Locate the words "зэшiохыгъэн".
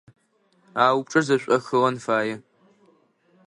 1.27-1.95